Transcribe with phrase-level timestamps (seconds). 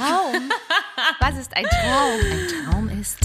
[0.00, 0.50] Traum?
[1.20, 2.20] Was ist ein Traum?
[2.20, 3.18] Ein Traum ist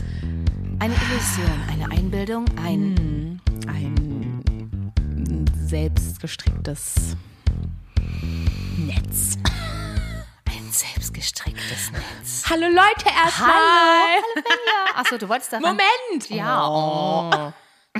[0.80, 3.40] eine Illusion, eine Einbildung, ein.
[3.68, 7.16] Ein selbstgestricktes
[8.78, 9.38] Netz.
[10.48, 12.44] Ein selbstgestricktes Netz.
[12.50, 13.50] Hallo Leute, erstmal.
[13.50, 15.00] Hallo, hallo Finja.
[15.00, 16.30] Achso, du wolltest da Moment.
[16.30, 16.68] Ja.
[16.68, 17.54] Oh.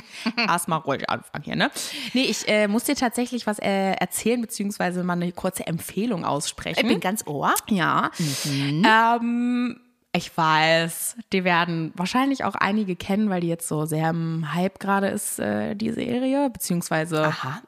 [0.38, 1.72] Erstmal ruhig anfangen hier, ne?
[2.14, 6.80] Nee, ich äh, muss dir tatsächlich was äh, erzählen, beziehungsweise mal eine kurze Empfehlung aussprechen.
[6.82, 7.54] Ich bin ganz ohr.
[7.70, 8.12] Ja.
[8.46, 9.80] Ähm,
[10.16, 14.80] ich weiß, die werden wahrscheinlich auch einige kennen, weil die jetzt so sehr im Hype
[14.80, 17.62] gerade ist, äh, die Serie, beziehungsweise Aha.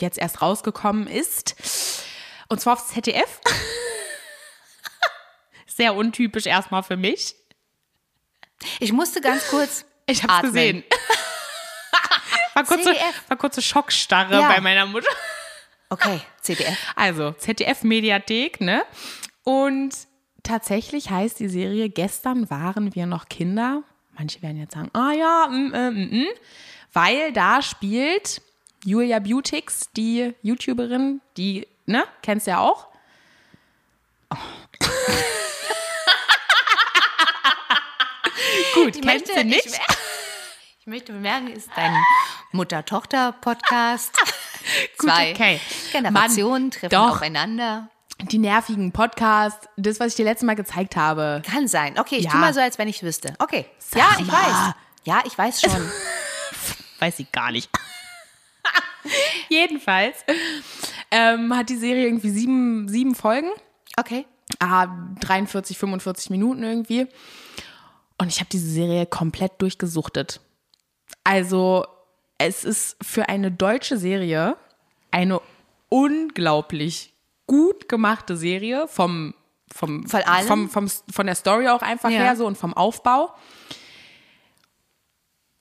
[0.00, 1.54] jetzt erst rausgekommen ist.
[2.48, 3.40] Und zwar aufs ZDF.
[5.66, 7.34] sehr untypisch erstmal für mich.
[8.80, 9.84] Ich musste ganz kurz.
[10.06, 10.52] Ich hab's atmen.
[10.52, 10.84] gesehen.
[12.54, 13.22] War, kurze, ZDF.
[13.28, 14.48] war kurze Schockstarre Ja.
[14.48, 15.10] bei meiner Mutter.
[15.88, 16.78] Okay, CDF.
[16.96, 18.82] Also, ZDF-Mediathek, ne?
[19.44, 19.94] Und
[20.42, 23.82] tatsächlich heißt die Serie Gestern waren wir noch Kinder.
[24.16, 26.26] Manche werden jetzt sagen, ah ja, mm, äh, mm, mm.
[26.92, 28.40] weil da spielt
[28.84, 32.88] Julia Beautix, die YouTuberin, die, ne, kennst du ja auch.
[38.74, 39.66] Gut, kennst du nicht?
[39.66, 39.78] Ich,
[40.80, 41.94] ich möchte bemerken, ist dein
[42.52, 44.12] Mutter-Tochter-Podcast.
[44.98, 45.60] Zwei okay.
[45.92, 47.16] Generationen Mann, treffen doch.
[47.16, 47.88] aufeinander.
[48.30, 51.42] Die nervigen Podcasts, das, was ich dir letztes Mal gezeigt habe.
[51.44, 51.98] Kann sein.
[51.98, 52.30] Okay, ich Ja.
[52.32, 53.34] tu mal so, als wenn ich wüsste.
[53.38, 53.66] Okay.
[53.78, 54.32] Sag ja, ich mal.
[54.34, 54.74] weiß.
[55.04, 55.90] Ja, ich weiß schon.
[57.00, 57.68] Weiß ich gar nicht.
[59.48, 60.18] Jedenfalls
[61.10, 63.50] ähm, hat die Serie irgendwie sieben, sieben Folgen.
[63.96, 64.24] Okay.
[64.60, 64.86] Ah,
[65.20, 67.08] 43, 45 Minuten irgendwie.
[68.18, 70.40] Und ich habe diese Serie komplett durchgesuchtet.
[71.24, 71.84] Also,
[72.46, 74.56] es ist für eine deutsche Serie
[75.10, 75.40] eine
[75.88, 77.12] unglaublich
[77.46, 79.34] gut gemachte Serie vom,
[79.74, 80.06] vom,
[80.46, 82.18] vom, vom, von der Story auch einfach Ja.
[82.18, 83.30] her so und vom Aufbau.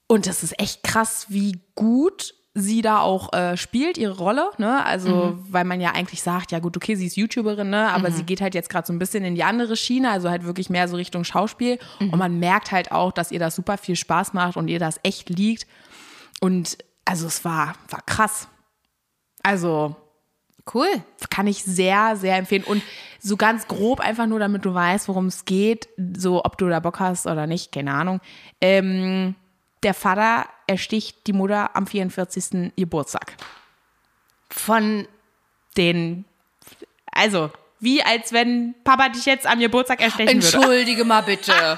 [0.08, 4.50] Und das ist echt krass, wie gut sie da auch äh, spielt, ihre Rolle.
[4.58, 4.84] Ne?
[4.86, 7.90] Also, weil man ja eigentlich sagt, ja gut, okay, sie ist YouTuberin, ne?
[7.94, 10.44] aber sie geht halt jetzt gerade so ein bisschen in die andere Schiene, also halt
[10.44, 11.80] wirklich mehr so Richtung Schauspiel.
[12.02, 15.00] Und man merkt halt auch, dass ihr das super viel Spaß macht und ihr das
[15.04, 15.66] echt liegt.
[16.40, 18.48] Und also es war, war krass.
[19.44, 19.96] Also
[20.74, 20.88] Cool.
[21.30, 22.64] kann ich sehr, sehr empfehlen.
[22.64, 22.84] Und
[23.20, 26.80] so ganz grob, einfach nur, damit du weißt, worum es geht, so ob du da
[26.80, 28.22] Bock hast oder nicht, keine Ahnung.
[28.60, 29.36] Ähm,
[29.84, 32.74] der Vater ersticht die Mutter am 44.
[32.76, 33.34] Geburtstag.
[34.50, 35.08] Von
[35.78, 36.26] Den,
[37.12, 37.50] also,
[37.82, 40.56] wie als wenn Papa dich jetzt am Geburtstag erstechen würde.
[40.58, 41.52] Entschuldige mal bitte.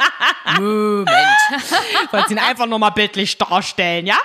[0.59, 1.09] Moment.
[2.11, 4.17] Wollte ihn einfach nur mal bildlich darstellen, ja?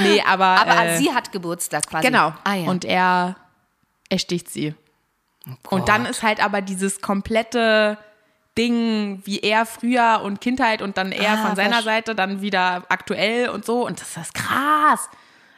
[0.00, 0.44] Nee, aber.
[0.44, 2.06] Aber äh, sie hat Geburtstag quasi.
[2.06, 2.34] Genau.
[2.44, 2.68] Ah, ja.
[2.68, 3.36] Und er
[4.10, 4.74] ersticht sie.
[5.70, 7.98] und dann ist halt aber dieses komplette
[8.58, 12.84] Ding, wie er früher und Kindheit und dann er Ah, von seiner Seite dann wieder
[12.88, 13.86] aktuell und so.
[13.86, 15.08] Und das ist krass.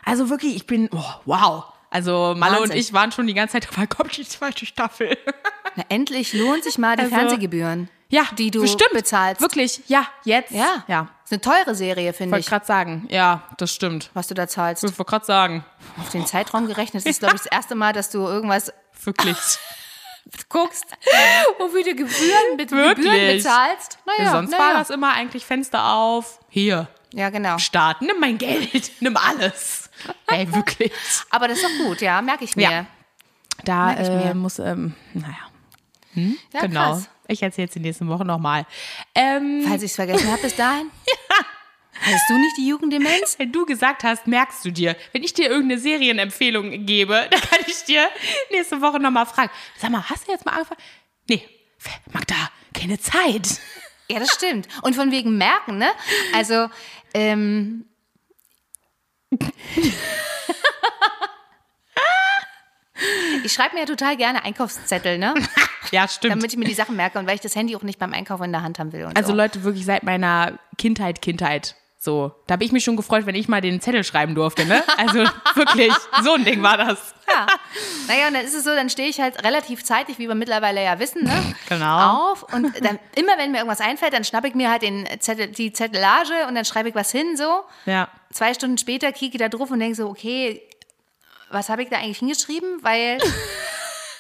[0.05, 1.65] Also wirklich, ich bin, oh, wow.
[1.91, 2.77] Also Malle und Wahnsinn.
[2.79, 5.17] ich waren schon die ganze Zeit, wann kommt die zweite Staffel?
[5.77, 7.89] Na, endlich lohnt sich mal die Also- Fernsehgebühren.
[8.11, 8.93] Ja, die du bestimmt.
[8.95, 9.43] bezahlst.
[9.43, 10.51] Wirklich, ja, jetzt.
[10.51, 10.83] Ja.
[10.89, 13.07] Ja, Ist eine teure Serie, finde wollte ich, gerade sagen.
[13.11, 14.09] Ja, das stimmt.
[14.15, 14.83] was du da zahlst.
[14.83, 15.63] Ich wollte gerade sagen.
[16.01, 17.05] Auf den Zeitraum gerechnet.
[17.05, 18.73] Das ist, glaube ich, das erste Mal, dass du irgendwas
[19.05, 19.37] Wirklich.
[20.49, 20.85] guckst,
[21.59, 23.43] wofür du Gebühren, Gebühren Wirklich?
[23.45, 23.99] bezahlst.
[24.07, 24.63] Naja, Sonst naja.
[24.63, 26.39] war das immer eigentlich Fenster auf.
[26.49, 27.59] Hier, Ja, genau.
[27.59, 29.88] Start, nimm mein Geld, nimm alles.
[30.27, 30.93] Ey, wirklich.
[31.31, 32.71] Aber das ist doch gut, ja, merke ich mir.
[32.71, 32.87] Ja.
[33.65, 34.31] Da ich mir.
[34.31, 35.37] äh, muss, ähm, naja,
[36.53, 36.93] Ja, genau.
[36.93, 37.09] krass.
[37.27, 38.65] Ich erzähle jetzt die nächsten Wochen nochmal.
[39.15, 40.91] Ähm, Falls ich es vergessen habe bis dahin.
[42.01, 43.39] Hattest du nicht die Jugenddemenz?
[43.39, 47.59] wenn du gesagt hast, merkst du dir, wenn ich dir irgendeine Serienempfehlung gebe, dann kann
[47.67, 48.09] ich dir
[48.53, 49.51] nächste Woche nochmal fragen.
[49.77, 50.81] Sag mal, hast du jetzt mal angefangen?
[51.29, 51.47] Nee,
[52.13, 52.37] Magda,
[52.73, 53.61] keine Zeit.
[54.09, 54.69] Ja, das stimmt.
[54.83, 55.91] Und von wegen merken, ne?
[56.35, 56.69] Also,
[57.15, 57.85] ähm.
[63.45, 65.35] Ich schreibe mir ja total gerne Einkaufszettel, ne?
[65.91, 66.35] Ja, stimmt.
[66.35, 68.45] Damit ich mir die Sachen merke und weil ich das Handy auch nicht beim Einkaufen
[68.45, 69.07] in der Hand haben will.
[69.07, 69.35] Und Also so.
[69.37, 71.77] Leute, wirklich seit meiner Kindheit, Kindheit.
[72.01, 74.85] So, da habe ich mich schon gefreut, wenn ich mal den Zettel schreiben durfte, ne?
[74.97, 75.19] Also
[75.55, 75.93] wirklich,
[76.23, 77.13] so ein Ding war das.
[77.29, 77.47] Ja.
[78.07, 80.83] Naja, und dann ist es so, dann stehe ich halt relativ zeitig, wie wir mittlerweile
[80.85, 81.55] ja wissen, ne?
[81.69, 82.31] Genau.
[82.31, 85.49] Auf und dann immer, wenn mir irgendwas einfällt, dann schnappe ich mir halt den Zettel,
[85.49, 87.65] die Zettelage und dann schreibe ich was hin, so.
[87.85, 88.09] Ja.
[88.33, 90.63] Zwei Stunden später kicke ich da drauf und denke so, okay,
[91.51, 92.79] was habe ich da eigentlich hingeschrieben?
[92.83, 93.19] Weil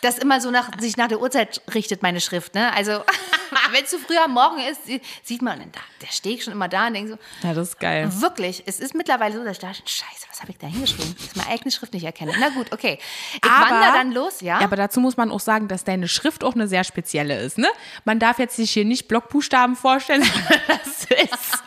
[0.03, 2.55] das immer so nach, sich nach der Uhrzeit richtet, meine Schrift.
[2.55, 2.73] Ne?
[2.75, 2.93] Also,
[3.73, 4.81] wenn es zu früh am Morgen ist,
[5.25, 8.09] sieht man, da, der steht schon immer da und denkt so, Ja, das ist geil.
[8.21, 11.15] wirklich, es ist mittlerweile so, dass ich dachte, scheiße, was habe ich da hingeschrieben?
[11.17, 12.33] Dass ich meine eigene Schrift nicht erkenne.
[12.39, 12.99] Na gut, okay.
[13.35, 14.59] Ich Aber- wandere dann los, ja?
[14.61, 17.59] Ja, aber dazu muss man auch sagen, dass deine Schrift auch eine sehr spezielle ist.
[17.59, 17.69] Ne?
[18.05, 21.62] Man darf jetzt sich hier nicht Blockbuchstaben vorstellen, sondern das ist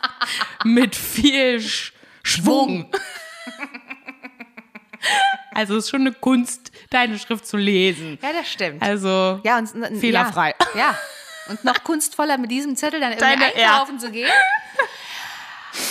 [0.63, 1.94] mit viel Sch
[2.24, 2.92] Schwung.
[5.53, 8.18] Also es ist schon eine Kunst, deine Schrift zu lesen.
[8.21, 8.81] ja, das stimmt.
[8.81, 10.56] Also Ja, und, und fehlerfrei.
[10.75, 10.98] Ja, ja.
[11.50, 13.74] Und noch kunstvoller mit diesem Zettel dann irgendwie Deine- ja.
[13.74, 14.30] einkaufen zu gehen.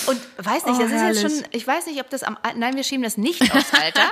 [0.07, 1.21] Und weiß nicht, Oh, das ist jetzt herrlich.
[1.21, 4.11] schon, ich weiß nicht, ob das am, nein, wir schieben das nicht aufs Alter.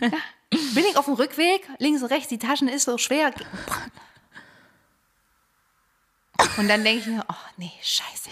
[0.50, 3.32] Bin ich auf dem Rückweg, links und rechts, die Taschen ist so schwer.
[6.58, 8.30] Und dann denke ich mir, oh nee, scheiße.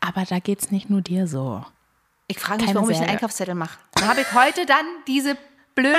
[0.00, 1.64] Aber da geht's nicht nur dir so.
[2.28, 3.08] Ich frage mich, Keine warum ich einen.
[3.08, 3.78] Einkaufszettel mache.
[3.94, 5.36] Dann habe ich heute dann diese
[5.74, 5.96] blöde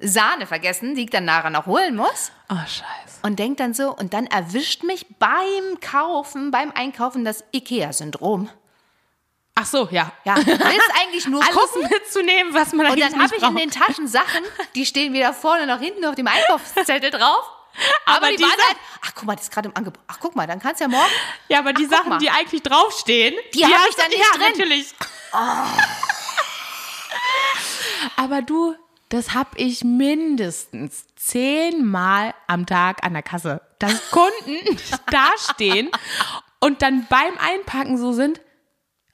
[0.00, 2.32] Sahne vergessen, die ich dann nachher noch holen muss.
[2.50, 3.20] Oh, scheiße.
[3.22, 8.48] Und denkt dann so, und dann erwischt mich beim Kaufen, beim Einkaufen das IKEA-Syndrom.
[9.54, 10.10] Ach so, ja.
[10.24, 11.88] Ja, willst eigentlich nur Alles gucken.
[11.88, 13.62] mitzunehmen, was man Und eigentlich dann habe ich in braucht.
[13.62, 14.42] den Taschen Sachen,
[14.74, 17.50] die stehen weder vorne noch hinten auf dem Einkaufszettel drauf.
[18.06, 20.02] Aber, Aber die die waren halt, ach guck mal, das ist gerade im Angebot.
[20.06, 21.10] Ach guck mal, dann kannst du ja morgen.
[21.48, 24.18] Ja, aber die Ach, Sachen, die eigentlich draufstehen, Die hab ich hast da du- nicht
[24.20, 24.52] ja, drin.
[24.52, 24.94] natürlich.
[28.16, 28.74] Aber du,
[29.08, 34.78] das hab ich mindestens zehnmal am Tag an der Kasse, dass Kunden
[35.10, 35.90] dastehen
[36.60, 38.40] und dann beim Einpacken so sind.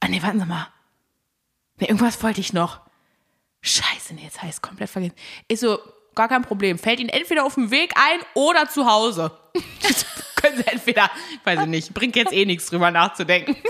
[0.01, 0.69] Ah nee, warten Sie mal.
[1.79, 2.81] Nee, irgendwas wollte ich noch.
[3.63, 5.15] Scheiße, nee, jetzt habe ich es komplett vergessen.
[5.49, 5.79] Ist so,
[6.15, 6.79] gar kein Problem.
[6.79, 9.31] Fällt Ihnen entweder auf dem Weg ein oder zu Hause.
[10.41, 11.11] Können Sie entweder,
[11.45, 13.57] weiß ich nicht, bringt jetzt eh nichts drüber nachzudenken.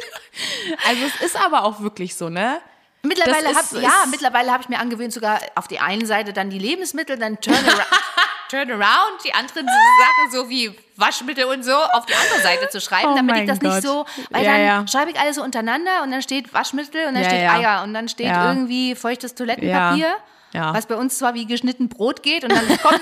[0.88, 2.60] Also es ist aber auch wirklich so, ne?
[3.02, 6.32] Mittlerweile habe ist- ja, ist- mittlerweile habe ich mir angewöhnt, sogar auf die eine Seite
[6.32, 7.84] dann die Lebensmittel, dann Turnaround,
[8.48, 13.08] Turnaround die anderen Sachen so wie Waschmittel und so auf die andere Seite zu schreiben,
[13.12, 13.82] Oh damit ich das nicht Gott.
[13.82, 14.88] so, weil Ja, dann ja.
[14.88, 17.52] schreibe ich alles so untereinander und dann steht Waschmittel und dann Ja, steht ja.
[17.54, 18.48] Eier und dann steht Ja.
[18.48, 20.16] irgendwie feuchtes Toilettenpapier,
[20.52, 20.74] Ja.
[20.74, 23.00] Was bei uns zwar wie geschnitten Brot geht und dann kommt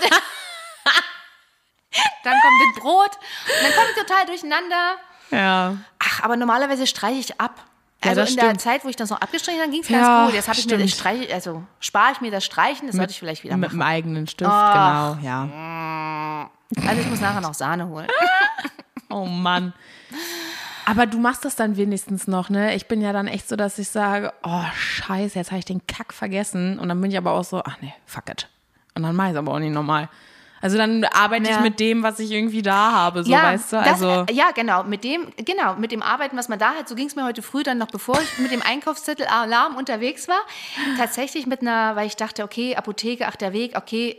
[2.24, 4.94] dann kommt das Brot und dann komme ich total durcheinander.
[5.30, 5.76] Ja.
[5.98, 7.64] Ach, aber normalerweise streiche ich ab.
[8.04, 8.60] Ja, Also in der stimmt.
[8.60, 10.34] Zeit, wo ich das noch abgestrichen habe, ging es Ja, ganz gut.
[10.36, 11.00] Jetzt habe ich mir das stimmt.
[11.18, 13.78] Streich, also spare ich mir das Streichen, das sollte ich vielleicht wieder Mit machen.
[13.80, 16.48] dem eigenen Stift, genau, ja.
[16.86, 18.08] Also ich muss nachher noch Sahne holen.
[19.10, 19.72] Oh Mann.
[20.90, 22.74] Aber du machst das dann wenigstens noch, ne?
[22.74, 25.86] Ich bin ja dann echt so, dass ich sage, oh scheiße, jetzt habe ich den
[25.86, 26.78] Kack vergessen.
[26.78, 28.48] Und dann bin ich aber auch so, ach nee, fuck it.
[28.94, 30.08] Und dann mache ich es aber auch nicht normal.
[30.60, 31.60] Also dann arbeite ich Ja.
[31.60, 33.78] mit dem, was ich irgendwie da habe, so weißt du.
[33.80, 34.82] Also das, ja, genau.
[34.82, 37.42] Mit dem, genau, mit dem Arbeiten, was man da hat, so ging es mir heute
[37.42, 40.40] früh dann noch, bevor ich mit dem Einkaufszettel Alarm unterwegs war.
[40.96, 44.16] Tatsächlich mit einer, weil ich dachte, okay, Apotheke, ach der Weg, okay,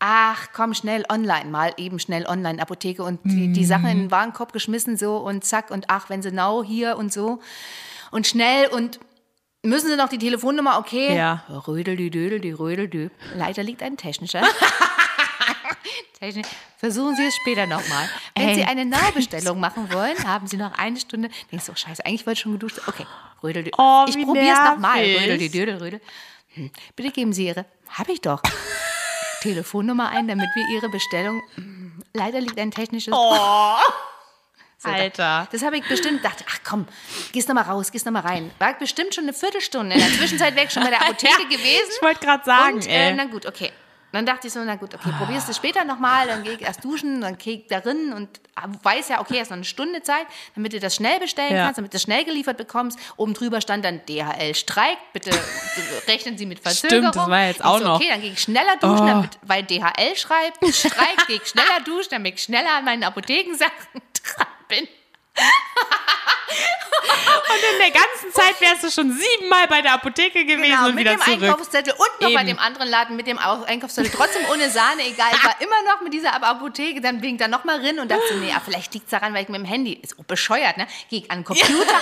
[0.00, 4.10] ach komm, schnell online, mal eben schnell online Apotheke und die, die Sachen in den
[4.10, 7.40] Warenkorb geschmissen so und zack und ach, wenn sie now hier und so
[8.10, 8.98] und schnell und
[9.62, 11.14] müssen sie noch die Telefonnummer, okay.
[11.14, 11.44] Ja.
[11.68, 13.10] Rödel, die Dödel, die Rödel, die.
[13.36, 14.42] Leider liegt ein technischer.
[16.18, 16.46] Technisch.
[16.76, 18.08] Versuchen Sie es später nochmal.
[18.34, 18.54] Wenn Ey.
[18.54, 21.30] Sie eine Nahbestellung machen wollen, haben Sie noch eine Stunde.
[21.50, 22.80] Denkst du, oh, scheiße, eigentlich wollte ich schon geduscht.
[22.86, 23.06] Okay,
[23.42, 23.78] Rödel, Dödel.
[23.78, 24.98] Oh, ich probiere es nochmal.
[24.98, 26.00] Rödel, die Dödel, Rödel.
[26.54, 26.70] Hm.
[26.96, 28.42] Bitte geben Sie Ihre, habe ich doch,
[29.40, 31.42] Telefonnummer ein, damit wir Ihre Bestellung.
[31.56, 33.12] Hm, Leider liegt ein technisches.
[33.16, 33.36] Oh.
[34.82, 35.46] So, Alter.
[35.52, 36.86] Das habe ich bestimmt gedacht, ach komm,
[37.32, 38.50] gehst noch mal raus, gehst noch mal rein.
[38.58, 39.94] War bestimmt schon eine Viertelstunde.
[39.94, 41.90] In der Zwischenzeit wäre ich schon bei der Apotheke gewesen.
[41.94, 43.14] Ich wollte gerade sagen, Und äh, ey.
[43.14, 43.72] na gut, okay.
[44.12, 46.82] Dann dachte ich so, na gut, okay, probierst du später nochmal, dann gehe ich erst
[46.84, 48.28] duschen, dann gehe ich darin und
[48.82, 50.26] weiß ja, okay, hast noch eine Stunde Zeit,
[50.56, 51.64] damit du das schnell bestellen Ja.
[51.64, 52.98] kannst, damit du das schnell geliefert bekommst.
[53.16, 55.30] Oben drüber stand dann DHL streikt, bitte
[56.08, 57.02] rechnen Sie mit Verzögerung.
[57.10, 57.96] Stimmt, das war jetzt auch so, noch.
[58.00, 59.06] Okay, dann gehe ich schneller duschen, Oh.
[59.06, 63.70] damit, weil DHL schreibt, streikt, gehe ich schneller duschen, damit ich schneller an meinen Apothekensachen
[64.34, 64.88] dran bin.
[67.52, 70.94] Und in der ganzen Zeit wärst du schon siebenmal bei der Apotheke gewesen Genau, und
[70.94, 71.42] mit wieder dem zurück.
[71.42, 72.46] Einkaufszettel und noch bei Eben.
[72.46, 75.30] dem anderen Laden mit dem Au- Einkaufszettel, trotzdem ohne Sahne, egal.
[75.32, 78.10] Ich war immer noch mit dieser Apotheke, dann bin ich da noch mal rein und
[78.10, 80.86] dachte nee, vielleicht liegt es daran, weil ich mit dem Handy, ist auch bescheuert, ne?
[81.08, 81.94] Gehe ich an den Computer,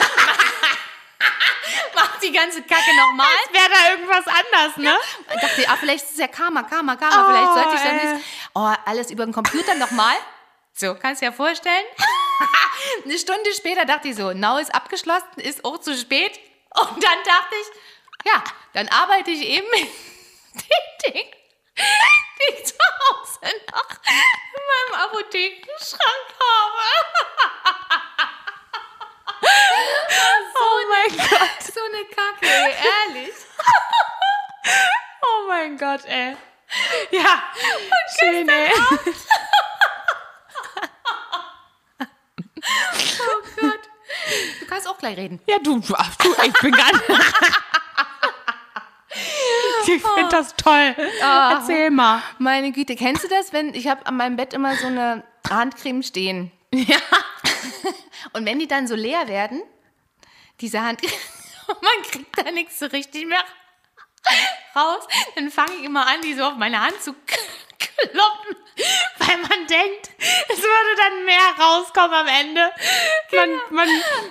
[1.95, 3.27] mach die ganze Kacke nochmal.
[3.53, 4.95] Wäre da irgendwas anders, ne?
[5.33, 8.15] Und dachte, ah, vielleicht ist es ja Karma, Karma, Karma, vielleicht sollte ich ey.
[8.15, 8.25] nicht.
[8.55, 10.15] Oh, alles über den Computer nochmal.
[10.75, 11.85] So, kannst du dir vorstellen?
[13.05, 16.39] Eine Stunde später dachte ich so, now ist abgeschlossen, ist auch zu spät.
[16.75, 17.67] Und dann dachte ich,
[18.27, 19.81] ja, dann arbeite ich eben mit
[20.55, 21.33] den Dingen,
[21.77, 26.79] die ich zu Hause noch in meinem Apothekenschrank habe.
[30.61, 31.63] Oh mein Gott.
[31.73, 32.75] So eine Kacke, ey,
[33.17, 33.35] ehrlich.
[35.23, 36.37] Oh mein Gott, ey.
[37.11, 37.43] Ja,
[38.19, 38.71] schön, ey.
[44.61, 45.41] Du kannst auch gleich reden.
[45.47, 47.05] Ja, du, ach, du ich bin gar nicht.
[49.87, 50.95] Ich finde das toll.
[51.21, 52.23] Erzähl mal.
[52.39, 56.03] Meine Güte, kennst du das, wenn ich habe an meinem Bett immer so eine Handcreme
[56.03, 56.53] stehen?
[56.73, 56.99] Ja.
[58.35, 59.63] Und wenn die dann so leer werden,
[60.61, 61.13] diese Handcreme,
[61.69, 63.43] man kriegt da nichts so richtig mehr
[64.77, 67.15] raus, dann fange ich immer an, die so auf meine Hand zu
[67.89, 68.57] kloppen.
[69.29, 70.11] Weil man denkt,
[70.49, 72.73] es würde dann mehr rauskommen am Ende.
[73.33, 73.89] Man, man,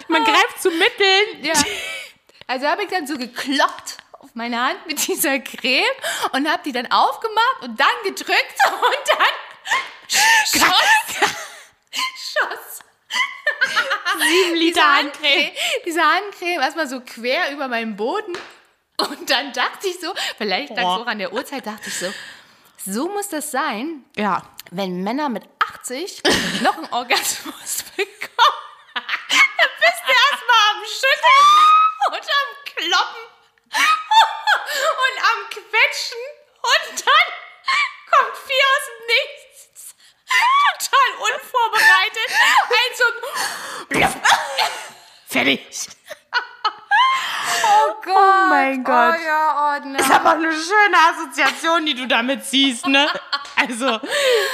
[0.07, 1.43] man greift zu Mitteln.
[1.43, 1.53] Ja.
[2.47, 5.83] Also habe ich dann so gekloppt auf meine Hand mit dieser Creme
[6.31, 10.09] und habe die dann aufgemacht und dann gedrückt und dann
[10.45, 11.29] schoss,
[12.15, 12.77] schoss
[14.19, 15.51] Sieben Liter Handcreme.
[15.85, 18.33] Diese Handcreme erstmal so quer über meinen Boden.
[18.97, 22.11] Und dann dachte ich so, vielleicht lag es auch an der Uhrzeit, dachte ich so,
[22.85, 24.43] so muss das sein, Ja.
[24.71, 25.43] wenn Männer mit
[25.73, 26.21] 80
[26.61, 28.63] noch einen Orgasmus bekommen.
[28.95, 31.45] Dann bist du erstmal am Schütteln
[32.07, 33.23] und am Kloppen
[35.03, 36.23] und am Quetschen
[36.61, 37.27] und dann
[38.11, 39.95] kommt viel aus dem Nichts.
[40.79, 42.29] Total unvorbereitet.
[42.69, 43.05] Ein so
[43.89, 44.21] ein
[45.27, 45.87] Fertig.
[48.75, 48.87] Oh Gott.
[48.87, 49.15] Oh mein Gott.
[49.17, 49.93] Oh ja, oh.
[49.97, 53.07] Das ist aber eine schöne Assoziation, die du damit ziehst, ne?
[53.55, 53.99] Also,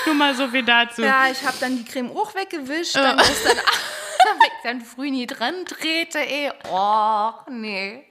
[0.06, 1.02] nur mal so viel dazu.
[1.02, 5.10] Ja, ich habe dann die Creme auch weggewischt, dann ist dann, wenn ich dann früh
[5.12, 6.52] nie dran trete, ey.
[6.70, 8.06] Oh, nee.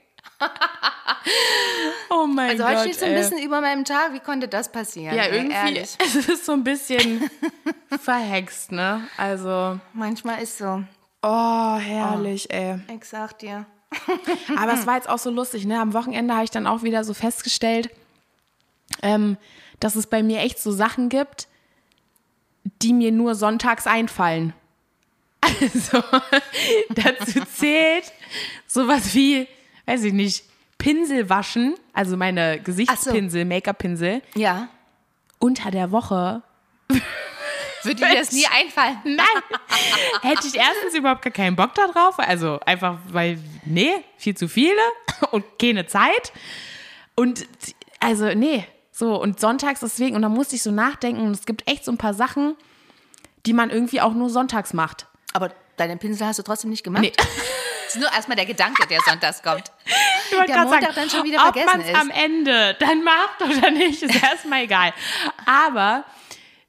[2.09, 2.71] Oh mein Also Gott.
[2.75, 3.17] heute steht so ein ey.
[3.21, 4.13] bisschen über meinem Tag.
[4.13, 5.15] Wie konnte das passieren?
[5.15, 5.55] Ja, ey, irgendwie.
[5.55, 5.95] Ehrlich.
[5.99, 7.29] Es ist so ein bisschen
[8.01, 9.07] verhext, ne?
[9.17, 10.83] Also, Manchmal ist so.
[11.21, 12.79] oh, herrlich, ey.
[12.93, 13.65] Ich sag dir.
[14.57, 15.79] Aber es war jetzt auch so lustig, ne?
[15.79, 17.89] Am Wochenende habe ich dann auch wieder so festgestellt,
[19.01, 19.37] ähm,
[19.79, 21.47] dass es bei mir echt so Sachen gibt,
[22.81, 24.53] die mir nur sonntags einfallen.
[25.61, 26.01] Also,
[26.89, 28.11] dazu zählt
[28.65, 29.45] sowas wie,
[29.85, 30.45] weiß ich nicht,
[30.77, 34.69] Pinsel waschen, also meine Gesichtspinsel, Make-up-Pinsel, Ja.
[35.39, 36.41] unter der Woche
[37.83, 38.97] Würde dir das nie einfallen?
[39.03, 39.25] Nein.
[40.21, 42.19] Hätte ich erstens überhaupt gar keinen Bock da drauf.
[42.19, 44.81] Also einfach, weil, nee, viel zu viele
[45.31, 46.31] und keine Zeit.
[47.15, 47.45] Und
[47.99, 48.65] also, nee.
[48.91, 51.91] So, und sonntags deswegen, und da musste ich so nachdenken, und es gibt echt so
[51.91, 52.55] ein paar Sachen,
[53.45, 55.07] die man irgendwie auch nur sonntags macht.
[55.33, 57.01] Aber deinen Pinsel hast du trotzdem nicht gemacht?
[57.01, 57.13] Nee.
[57.15, 59.71] Das ist nur erstmal der Gedanke, der sonntags kommt.
[59.85, 61.95] Ich wollte Der grad Montag dann schon wieder ob vergessen man's ist.
[61.95, 64.93] am Ende dann macht oder nicht, ist erstmal egal.
[65.45, 66.05] Aber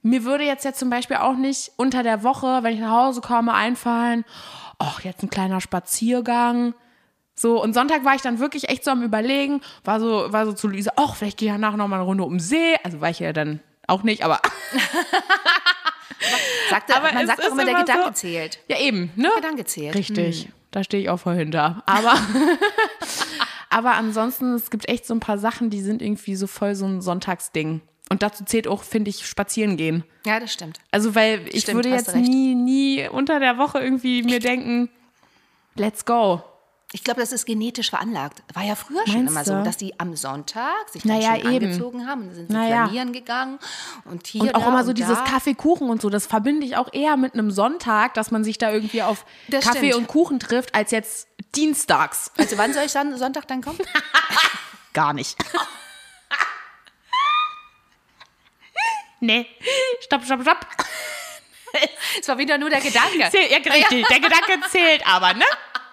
[0.04, 3.20] mir würde jetzt ja zum Beispiel auch nicht unter der Woche, wenn ich nach Hause
[3.20, 4.25] komme, einfallen,
[4.78, 6.75] ach, jetzt ein kleiner Spaziergang.
[7.34, 10.52] So, und Sonntag war ich dann wirklich echt so am Überlegen, war so, war so
[10.52, 12.76] zu Luise, ach, vielleicht gehe ich danach noch mal eine Runde um den See.
[12.84, 13.58] Also war ich ja dann
[13.88, 14.40] auch nicht, aber
[16.70, 18.58] Sagte, Aber man sagt auch immer, der Gedanke so- zählt.
[18.68, 19.30] ja eben, ne?
[19.37, 19.94] Gedanke zählt.
[19.94, 21.82] Richtig, da stehe ich auch voll hinter.
[21.87, 22.14] Aber,
[23.70, 26.87] aber ansonsten, es gibt echt so ein paar Sachen, die sind irgendwie so voll so
[26.87, 27.82] ein Sonntagsding.
[28.11, 30.04] Und dazu zählt auch, finde ich, spazieren gehen.
[30.26, 30.78] Ja, das stimmt.
[30.90, 34.90] Also, weil ich Stimmt, würde jetzt nie, nie unter der Woche irgendwie mir denken,
[35.75, 36.42] let's go.
[36.92, 38.44] Ich glaube, das ist genetisch veranlagt.
[38.52, 41.52] War ja früher schon Meinst immer so, dass die am Sonntag sich dann Naja, schön
[41.52, 41.64] eben.
[41.66, 42.84] angezogen haben und dann sind sie Naja.
[42.84, 43.58] flanieren gegangen
[44.04, 45.25] und hier Und auch immer so dieses da.
[45.25, 48.70] Kaffeekuchen und so, das verbinde ich auch eher mit einem Sonntag, dass man sich da
[48.70, 49.94] irgendwie auf Das Kaffee stimmt.
[49.94, 52.30] und Kuchen trifft, als jetzt dienstags.
[52.38, 53.78] Also wann soll ich dann Sonntag dann kommen?
[54.92, 55.37] Gar nicht.
[59.26, 59.47] nee.
[60.00, 60.66] Stopp, stopp, stopp.
[62.21, 63.28] Es war wieder nur der Gedanke.
[63.31, 64.07] Zähl, ja, richtig.
[64.07, 65.45] Der Gedanke zählt aber, ne?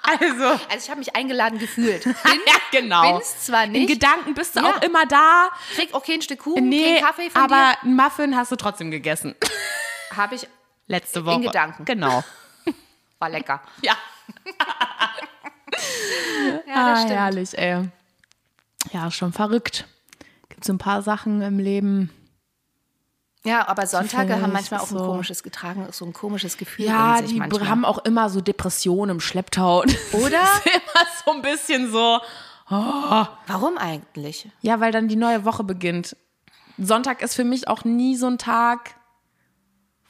[0.04, 0.46] Also.
[0.46, 2.04] Also ich habe mich eingeladen gefühlt.
[2.04, 2.14] Bin,
[2.46, 3.18] ja, genau.
[3.18, 4.72] bin's zwar In nicht, Gedanken bist du Ja.
[4.72, 5.50] auch immer da.
[5.76, 9.36] krieg okay ein Stück Kuchen, Nee, Kaffee von aber einen Muffin hast du trotzdem gegessen.
[9.42, 10.18] dir.
[10.18, 10.48] Habe ich,
[10.88, 11.42] Letzte Woche.
[11.42, 11.86] Gedanken.
[11.86, 12.24] Genau.
[13.20, 13.62] war lecker.
[13.82, 13.96] Ja.
[16.68, 17.14] Ja, ah, das stimmt.
[17.20, 17.90] herrlich, ey.
[18.92, 19.86] Ja, schon verrückt.
[20.50, 22.10] Gibt so ein paar Sachen im Leben.
[23.44, 27.22] Ja, aber Sonntage haben manchmal auch so- ein komisches getragen, so ein komisches Gefühl Ja,
[27.22, 27.68] die manchmal.
[27.68, 29.80] haben auch immer so Depressionen im Schlepptau.
[30.14, 30.42] Oder?
[30.66, 32.20] Immer so ein bisschen so.
[32.70, 34.48] Warum eigentlich?
[34.62, 36.16] Ja, weil dann die neue Woche beginnt.
[36.78, 38.96] Sonntag ist für mich auch nie so ein Tag,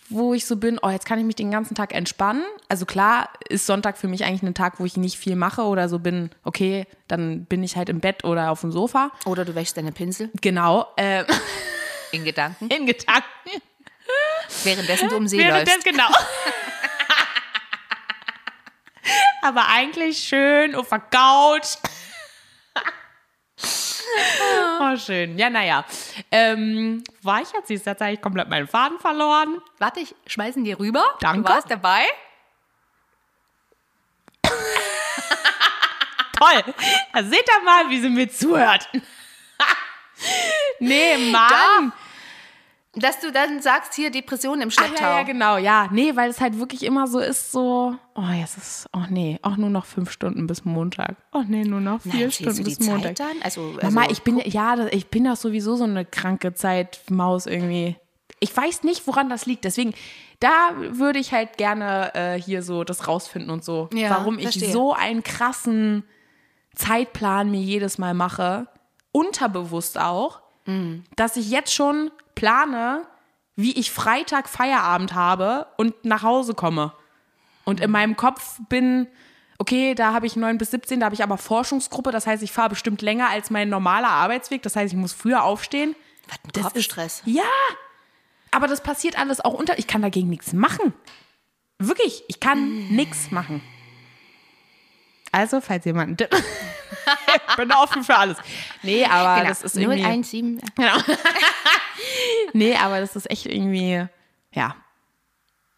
[0.09, 2.43] wo ich so bin, oh, jetzt kann ich mich den ganzen Tag entspannen.
[2.67, 5.87] Also klar ist Sonntag für mich eigentlich ein Tag, wo ich nicht viel mache oder
[5.89, 9.09] so bin, okay, dann bin ich halt im Bett oder auf dem Sofa.
[9.25, 11.23] Oder du wäschst deine Pinsel Genau, äh,
[12.11, 13.25] in Gedanken, in Gedanken.
[14.63, 15.83] währenddessen du um See Während läufst.
[15.83, 16.09] genau.
[19.43, 21.77] Aber eigentlich schön auf der Couch.
[24.79, 25.37] Oh, schön.
[25.37, 25.85] Ja, naja.
[26.31, 27.67] Ähm, war ich jetzt?
[27.67, 29.61] Siehst du, Jetzt habe ich komplett meinen Faden verloren.
[29.79, 31.03] Warte, ich schmeißen dir rüber.
[31.21, 31.43] Danke.
[31.47, 32.05] Du warst dabei.
[36.37, 36.73] Toll.
[37.13, 38.89] Da seht ihr mal, wie sie mir zuhört.
[40.79, 41.93] nee, Mann.
[42.93, 45.01] Dass du dann sagst, hier Depression im Schlepptau.
[45.01, 45.87] ja, ja, genau, ja.
[45.91, 49.55] Nee, weil es halt wirklich immer so ist, so, oh, jetzt ist, oh nee, auch
[49.55, 51.15] nur noch fünf Stunden bis Montag.
[51.31, 53.17] Oh nee, nur noch vier zählst Stunden bis Montag.
[53.17, 53.41] Zeit dann?
[53.43, 57.95] Also, Mama, also, ich bin, ja, ich bin doch sowieso so eine kranke Zeitmaus irgendwie.
[58.41, 59.63] Ich weiß nicht, woran das liegt.
[59.63, 59.93] Deswegen,
[60.41, 63.89] da würde ich halt gerne äh, hier so das rausfinden und so.
[63.93, 64.71] Ja, warum ich verstehe.
[64.71, 66.03] so einen krassen
[66.75, 68.67] Zeitplan mir jedes Mal mache.
[69.13, 70.41] Unterbewusst auch.
[70.65, 71.03] Mhm.
[71.15, 73.05] Dass ich jetzt schon plane,
[73.55, 76.93] wie ich Freitag Feierabend habe und nach Hause komme.
[77.63, 79.07] Und in meinem Kopf bin,
[79.59, 82.11] okay, da habe ich 9 bis 17, da habe ich aber Forschungsgruppe.
[82.11, 84.63] Das heißt, ich fahre bestimmt länger als mein normaler Arbeitsweg.
[84.63, 85.95] Das heißt, ich muss früher aufstehen.
[86.27, 87.21] was ein Das Kopfstress.
[87.25, 87.43] Ja,
[88.51, 89.77] aber das passiert alles auch unter.
[89.79, 90.93] Ich kann dagegen nichts machen.
[91.77, 93.61] Wirklich, ich kann nichts machen.
[95.31, 96.27] Also, falls jemand ich
[97.57, 98.37] bin offen für alles.
[98.83, 99.49] Nee, aber Genau.
[99.49, 100.03] das ist irgendwie.
[100.03, 100.61] 017.
[100.75, 100.97] Genau.
[102.53, 104.05] nee, aber das ist echt irgendwie,
[104.53, 104.75] ja,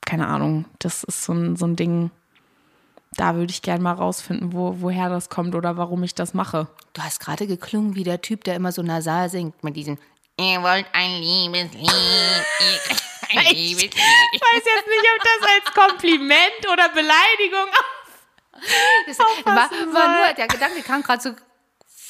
[0.06, 0.66] keine Ahnung.
[0.80, 2.12] Das ist so ein, so ein Ding,
[3.14, 6.68] da würde ich gerne mal rausfinden, wo, woher das kommt oder warum ich das mache.
[6.94, 9.98] Du hast gerade geklungen wie der Typ, der immer so nasal singt mit diesem
[10.40, 11.92] Ihr wollt ein Liebeslied.
[13.30, 13.94] Ein Liebeslied.
[13.96, 17.70] Ich weiß jetzt nicht, ob das als Kompliment oder Beleidigung
[19.08, 19.56] Das war,
[19.94, 21.32] war nur, der Gedanke kam gerade so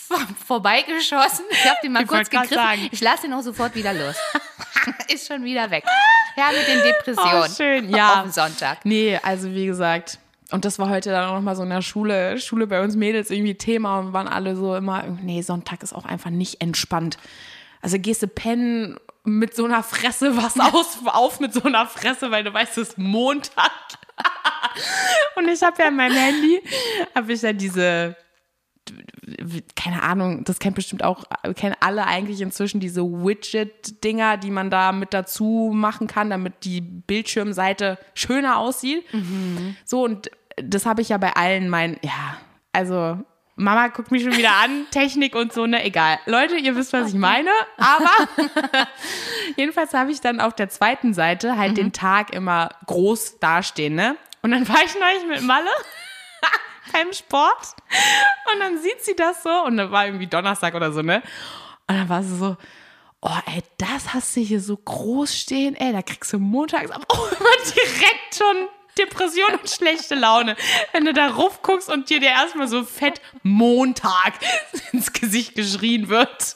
[0.07, 1.45] vor- vorbeigeschossen.
[1.51, 2.55] Ich habe den mal Ich kurz gegriffen.
[2.55, 2.89] sagen.
[2.91, 4.15] Ich lasse ihn auch sofort wieder los.
[5.07, 5.85] Ist schon wieder weg.
[6.35, 7.43] Ja, mit den Depressionen.
[7.43, 8.15] Oh, schön, ja.
[8.15, 8.79] Auf dem Sonntag.
[8.85, 10.19] Nee, also wie gesagt,
[10.51, 12.95] und das war heute dann auch noch mal so in der Schule, Schule bei uns
[12.95, 17.17] Mädels irgendwie Thema und waren alle so immer, nee, Sonntag ist auch einfach nicht entspannt.
[17.81, 22.29] Also gehst du pennen mit so einer Fresse, was aus, auf mit so einer Fresse,
[22.31, 23.71] weil du weißt, es ist Montag.
[25.35, 26.61] und ich habe ja in meinem Handy,
[27.15, 28.15] habe ich ja diese,
[29.75, 31.23] keine Ahnung, das kennt bestimmt auch,
[31.55, 36.81] kennen alle eigentlich inzwischen diese Widget-Dinger, die man da mit dazu machen kann, damit die
[36.81, 39.05] Bildschirmseite schöner aussieht.
[39.85, 42.37] So, und das habe ich ja bei allen meinen, ja,
[42.71, 43.17] also
[43.55, 46.17] Mama guckt mich schon wieder an, Technik und so, ne, egal.
[46.25, 48.09] Leute, ihr wisst, was ich meine, aber
[49.57, 54.15] jedenfalls habe ich dann auf der zweiten Seite halt den Tag immer groß dastehen, ne?
[54.43, 55.71] Und dann war ich neulich mit Malle
[56.91, 57.75] beim Sport
[58.53, 61.23] und dann sieht sie das so und dann war irgendwie Donnerstag oder so, ne?
[61.87, 62.57] Und dann war sie so,
[63.21, 67.31] oh ey, das hast du hier so groß stehen, ey, da kriegst du montags auch
[67.39, 70.57] immer direkt schon Depression und schlechte Laune,
[70.91, 74.33] wenn du da guckst und dir der erstmal so fett Montag
[74.91, 76.55] ins Gesicht geschrien wird.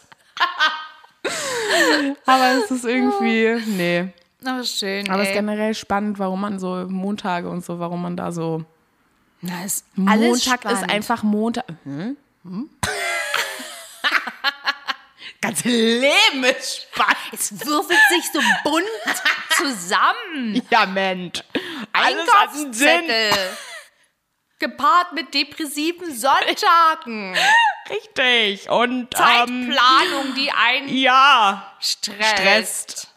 [2.25, 4.13] aber es ist irgendwie, nee.
[4.47, 5.09] Oh, schön.
[5.09, 8.63] Aber es ist generell spannend, warum man so Montage und so, warum man da so
[9.41, 10.91] Na, ist alles Montag ist spannend.
[10.91, 11.65] einfach Montag.
[11.83, 12.15] Hm?
[15.41, 17.17] Ganze Leben ist spannend.
[17.33, 18.85] Es würfelt sich so bunt
[19.57, 20.61] zusammen.
[20.69, 21.43] Ja, Mensch.
[21.93, 22.19] Alles.
[22.19, 23.31] Einkaufszettel.
[24.59, 27.35] Gepaart mit depressiven Sonntagen.
[27.89, 28.69] Richtig.
[28.69, 32.37] Und ähm, Zeitplanung, die einen ja, stresst.
[32.37, 33.07] stresst.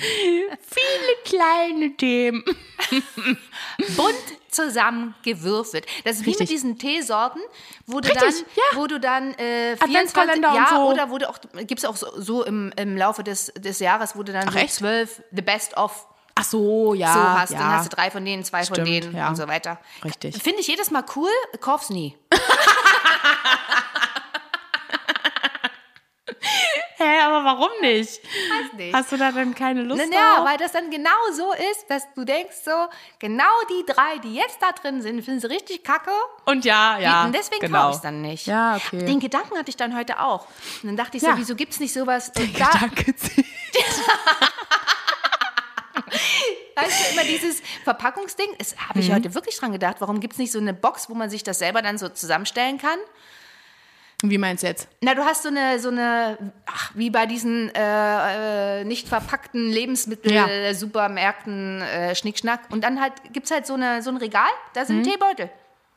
[0.00, 2.44] Viele kleine Themen.
[3.96, 4.16] Bunt
[4.50, 5.86] zusammengewürfelt.
[6.04, 6.40] Das ist wie Richtig.
[6.40, 7.40] mit diesen Teesorten,
[7.86, 8.78] wo du Richtig, dann, ja.
[8.78, 10.90] wo du dann äh, 24, Adventskalender und ja, so.
[10.90, 14.16] oder wo du auch, gibt es auch so, so im, im Laufe des, des Jahres,
[14.16, 14.74] wo du dann Ach, so echt?
[14.74, 17.12] zwölf, the best of Ach so, ja.
[17.12, 17.52] so hast.
[17.52, 17.58] ja.
[17.58, 19.28] Dann hast du drei von denen, zwei von Stimmt, denen ja.
[19.28, 19.78] und so weiter.
[20.04, 20.42] Richtig.
[20.42, 22.16] Finde ich jedes Mal cool, kauf's nie.
[27.40, 28.22] Aber warum nicht?
[28.22, 28.94] Weiß nicht.
[28.94, 30.46] Hast du da dann keine Lust Ja, drauf?
[30.46, 32.70] weil das dann genau so ist, dass du denkst so,
[33.18, 36.10] genau die drei, die jetzt da drin sind, finden sie richtig kacke.
[36.46, 37.24] Und ja, ja.
[37.24, 37.78] und deswegen genau.
[37.78, 38.46] kaufe ich es dann nicht.
[38.46, 39.04] Ja, okay.
[39.04, 40.46] Den Gedanken hatte ich dann heute auch.
[40.82, 41.32] Und dann dachte ich Ja.
[41.32, 42.30] so, wieso gibt es nicht sowas?
[42.36, 43.14] Und da, Gedanke
[46.76, 49.04] weißt du, immer dieses Verpackungsding, das habe Mhm.
[49.04, 49.96] ich heute wirklich dran gedacht.
[50.00, 52.78] Warum gibt es nicht so eine Box, wo man sich das selber dann so zusammenstellen
[52.78, 52.98] kann?
[54.22, 54.86] Wie meinst du jetzt?
[55.00, 59.70] Na, du hast so eine, so eine, ach, wie bei diesen äh, äh, nicht verpackten
[59.70, 60.46] Lebensmittel, Ja.
[60.46, 60.74] äh,
[61.80, 62.60] äh, Schnickschnack.
[62.70, 65.48] Und dann halt gibt es halt so, eine, so ein Regal, da sind Teebeutel.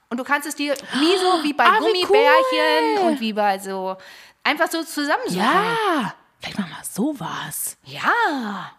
[0.10, 1.70] Und du kannst es dir wie so, wie bei Mhm.
[1.76, 3.08] Ah, Gummibärchen cool.
[3.10, 3.98] und wie bei so,
[4.44, 5.40] einfach so zusammensuchen.
[5.42, 6.14] Ja.
[6.40, 7.78] Vielleicht machen wir sowas.
[7.84, 8.72] Ja.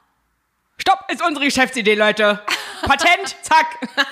[0.78, 2.40] Stopp, ist unsere Geschäftsidee, Leute.
[2.86, 3.66] Patent, zack.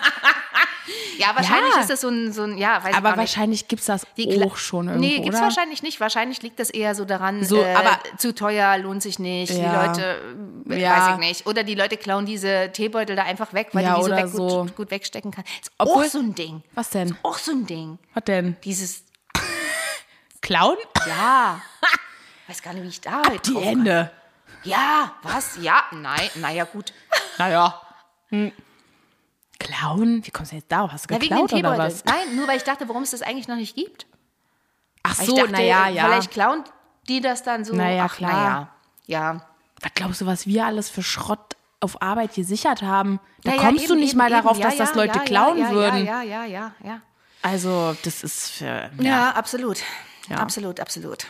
[1.17, 1.81] Ja, wahrscheinlich Ja.
[1.83, 4.57] ist das so ein, so ein ja, weiß Aber wahrscheinlich gibt es das Die auch
[4.57, 5.45] schon irgendwo, Nee, gibt's oder?
[5.47, 6.01] wahrscheinlich nicht.
[6.01, 9.53] Wahrscheinlich liegt das eher so daran, So, äh, aber- zu teuer, lohnt sich nicht.
[9.53, 9.87] Die Ja.
[9.87, 10.21] Leute,
[10.69, 10.97] äh, Ja.
[10.97, 11.47] weiß ich nicht.
[11.47, 14.27] Oder die Leute klauen diese Teebeutel da einfach weg, weil Ja, die die so, weg,
[14.29, 14.63] so.
[14.65, 15.45] Gut, gut wegstecken kann.
[15.61, 16.63] Ist Obwohl- auch so ein Ding.
[16.75, 17.17] Was denn?
[17.23, 17.99] Auch so ein Ding.
[18.15, 18.57] Was denn?
[18.65, 19.05] Dieses,
[20.41, 20.77] Klauen?
[21.07, 21.61] ja.
[22.49, 24.11] weiß gar nicht, wie ich da heute Die Hände.
[24.65, 25.59] Ja, was?
[25.61, 26.93] Ja, nein, naja, gut.
[27.39, 27.81] Naja.
[28.33, 28.53] Hm.
[29.59, 30.27] Klauen?
[30.27, 30.91] Wie kommst du jetzt darauf?
[30.91, 31.79] Hast du Ja, geklaut oder Teebeuteln.
[31.79, 32.05] was?
[32.05, 34.07] Nein, nur weil ich dachte, warum es das eigentlich noch nicht gibt.
[35.05, 36.05] Ach Weil so, naja, ja.
[36.07, 36.65] vielleicht klauen
[37.09, 37.75] die das dann so.
[37.75, 38.33] Naja, Ach, klar.
[38.33, 38.69] naja.
[39.07, 39.47] Ja.
[39.81, 43.19] Was glaubst du, was wir alles für Schrott auf Arbeit gesichert haben?
[43.43, 44.41] Da Ja, ja, kommst du eben, nicht eben, mal eben.
[44.43, 46.07] darauf, Ja, dass das ja, Leute ja, klauen ja, würden.
[46.07, 47.01] Ja, ja, ja, ja, ja.
[47.43, 48.91] Also, das ist für.
[49.01, 49.83] Ja, absolut.
[50.31, 51.27] Absolut, absolut.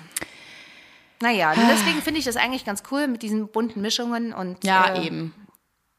[1.20, 4.62] Naja, deswegen finde ich das eigentlich ganz cool mit diesen bunten Mischungen und.
[4.64, 5.34] Ja, äh, eben.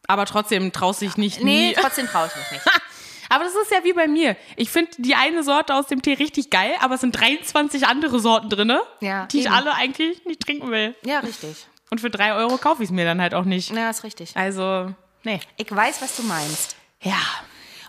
[0.07, 1.73] Aber trotzdem traust dich nicht Nee, nie.
[1.79, 2.65] trotzdem traue ich mich nicht.
[3.29, 4.35] Aber das ist ja wie bei mir.
[4.57, 8.19] Ich finde die eine Sorte aus dem Tee richtig geil, aber es sind 23 andere
[8.19, 9.53] Sorten drin, Ja, die ich eben.
[9.55, 10.93] alle eigentlich nicht trinken will.
[11.03, 11.65] Ja, richtig.
[11.89, 13.71] Und für drei Euro kaufe ich es mir dann halt auch nicht.
[13.71, 14.35] Ja, ist richtig.
[14.37, 15.39] Also, nee.
[15.57, 16.75] Ich weiß, was du meinst.
[17.01, 17.17] Ja.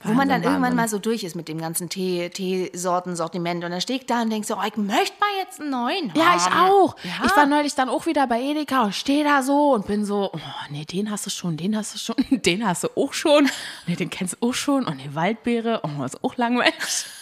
[0.04, 3.64] Wo man dann Wahnsinn, irgendwann mal so durch ist mit dem ganzen Tee, Teesorten, Sortiment.
[3.64, 6.10] Und dann stehe ich da und denke so, oh, ich möchte mal jetzt einen neuen
[6.10, 6.20] haben.
[6.20, 6.96] Ja, ich auch.
[7.02, 7.26] Ja.
[7.26, 10.30] Ich war neulich dann auch wieder bei Edeka und stehe da so und bin so,
[10.32, 10.38] oh,
[10.70, 13.50] nee, den hast du schon, den hast du schon, den hast du auch schon.
[13.86, 14.86] Nee, den kennst du auch schon.
[14.86, 16.74] Und die Waldbeere, oh, ist auch langweilig.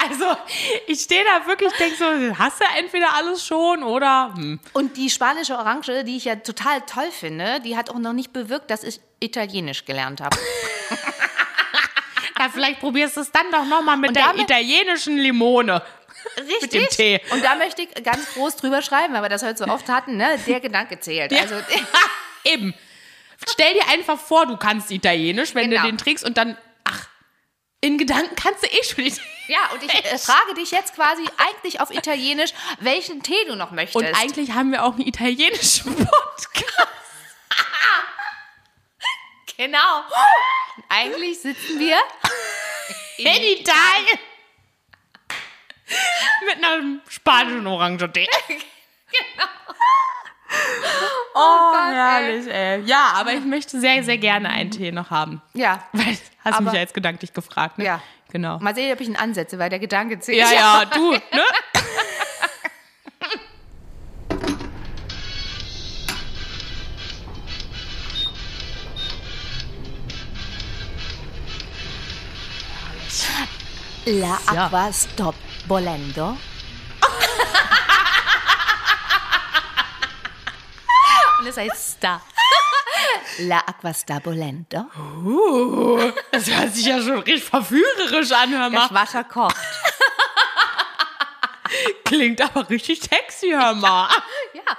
[0.00, 0.24] Also,
[0.86, 4.60] ich stehe da wirklich, denke so, hast du entweder alles schon oder, hm.
[4.72, 8.32] Und die spanische Orange, die ich ja total toll finde, die hat auch noch nicht
[8.32, 10.36] bewirkt, dass ich Italienisch gelernt habe.
[12.38, 15.82] Ja, vielleicht probierst du es dann doch nochmal mit Und der damit- italienischen Limone.
[16.36, 16.62] Richtig.
[16.62, 17.20] Mit dem Tee.
[17.30, 20.16] Und da möchte ich ganz groß drüber schreiben, weil wir das heute so oft hatten,
[20.16, 20.38] ne?
[20.46, 21.32] Der Gedanke zählt.
[21.32, 21.54] Also,
[22.44, 22.74] Eben.
[23.48, 25.82] Stell dir einfach vor, du kannst Italienisch, wenn Genau.
[25.82, 27.06] du den trinkst und dann, ach,
[27.80, 29.20] in Gedanken kannst du eh schon Italienisch.
[29.46, 33.70] ja, und ich äh, frage dich jetzt quasi eigentlich auf Italienisch, welchen Tee du noch
[33.70, 33.96] möchtest.
[33.96, 36.88] Und eigentlich haben wir auch einen italienischen Podcast.
[39.56, 40.02] genau.
[40.88, 41.96] Eigentlich sitzen wir
[43.18, 44.18] In Italien.
[46.46, 48.26] Mit einem spanischen Orangentee.
[51.34, 52.80] Oh, Gott, Herrlich, ey.
[52.84, 55.40] Ja, aber ich möchte sehr, sehr gerne einen Tee noch haben.
[55.52, 55.84] Ja.
[55.92, 57.84] Weil, hast du mich Aber- ja jetzt gedanklich gefragt, ne?
[57.84, 58.00] Ja.
[58.32, 58.58] Genau.
[58.58, 60.38] Mal sehen, ob ich ihn ansetze, weil der Gedanke zählt.
[60.38, 61.20] Ja, ja, du, ne?
[74.08, 75.34] La acqua stop
[75.66, 76.28] bolendo.
[81.38, 82.22] Und das heißt Sta.
[83.40, 84.86] La acqua sta bolendo.
[84.96, 88.88] Uh, das hört sich ja schon richtig verführerisch an, hör mal.
[88.88, 89.56] Das Wasser kocht.
[92.04, 94.08] Klingt aber richtig sexy, hör mal.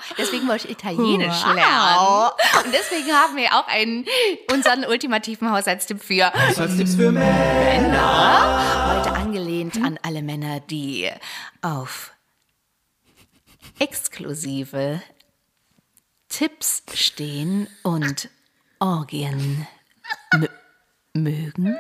[0.10, 1.54] Ja, deswegen wollte ich Italienisch Wow.
[1.56, 2.66] lernen.
[2.66, 4.06] Und deswegen haben wir auch einen,
[4.52, 8.96] unseren ultimativen Haushaltstipp für Haushaltstipps für Männer.
[9.00, 11.10] heute angelehnt an alle Männer, die
[11.62, 12.12] auf
[13.80, 15.02] exklusive
[16.30, 18.30] Tipps stehen und
[18.80, 19.68] Orgien
[20.34, 20.50] mö-
[21.14, 21.76] mögen.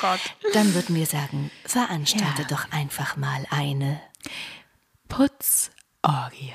[0.00, 0.20] Gott.
[0.52, 4.00] Dann würden wir sagen, veranstalte doch einfach mal eine.
[6.04, 6.54] Putzorgie.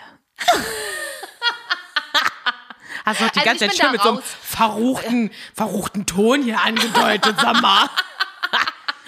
[3.06, 7.36] Hast du die Also ganze Zeit schön mit so einem verruchten, verruchten Ton hier angedeutet,
[7.42, 7.90] sag mal.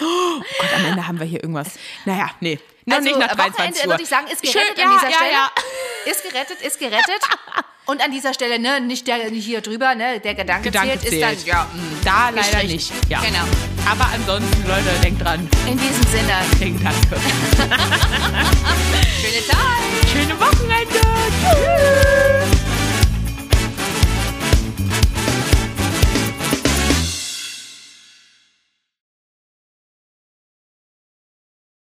[0.03, 1.73] Oh Gott, am Ende haben wir hier irgendwas.
[2.05, 2.59] Naja, nee.
[2.85, 3.89] Noch Also, nicht nach Wochenende 23 Uhr.
[3.91, 5.31] würde ich sagen, ist Schön, gerettet ja, an dieser ja, Stelle.
[5.31, 6.11] Ja.
[6.11, 7.21] Ist gerettet, ist gerettet.
[7.91, 11.11] Und an dieser Stelle, ne, nicht der nicht hier drüber, ne, der Gedanke, Gedanke zählt,
[11.11, 11.39] zählt.
[11.39, 12.67] ist dann, ja, mh, Da leider gestrichen.
[12.71, 12.93] nicht.
[13.09, 13.19] Ja.
[13.19, 13.43] Genau.
[13.85, 15.49] Aber ansonsten, Leute, denkt dran.
[15.67, 17.21] In diesem Sinne, Denkt danke.
[19.19, 20.09] schöne Zeit.
[20.09, 21.01] Schöne Wochenende.
[21.41, 22.30] Tschüss.